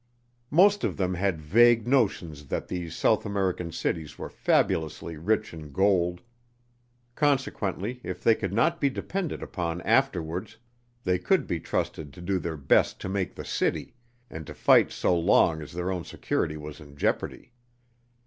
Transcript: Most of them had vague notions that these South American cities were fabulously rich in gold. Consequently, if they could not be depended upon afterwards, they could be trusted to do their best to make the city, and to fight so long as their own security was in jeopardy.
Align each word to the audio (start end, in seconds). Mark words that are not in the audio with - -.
Most 0.49 0.83
of 0.83 0.97
them 0.97 1.13
had 1.13 1.39
vague 1.39 1.87
notions 1.87 2.47
that 2.47 2.67
these 2.69 2.95
South 2.95 3.23
American 3.23 3.71
cities 3.71 4.17
were 4.17 4.31
fabulously 4.31 5.15
rich 5.15 5.53
in 5.53 5.71
gold. 5.71 6.21
Consequently, 7.13 8.01
if 8.03 8.23
they 8.23 8.33
could 8.33 8.51
not 8.51 8.81
be 8.81 8.89
depended 8.89 9.43
upon 9.43 9.79
afterwards, 9.81 10.57
they 11.03 11.19
could 11.19 11.45
be 11.45 11.59
trusted 11.59 12.13
to 12.13 12.19
do 12.21 12.39
their 12.39 12.57
best 12.57 12.99
to 13.01 13.09
make 13.09 13.35
the 13.35 13.45
city, 13.45 13.93
and 14.27 14.47
to 14.47 14.55
fight 14.55 14.91
so 14.91 15.15
long 15.15 15.61
as 15.61 15.71
their 15.71 15.91
own 15.91 16.03
security 16.03 16.57
was 16.57 16.79
in 16.79 16.95
jeopardy. 16.97 17.53